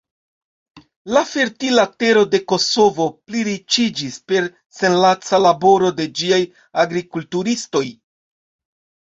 [1.15, 6.41] La fertila tero de Kosovo pliriĉiĝis per senlaca laboro de ĝiaj
[6.87, 7.85] agrikulturistoj.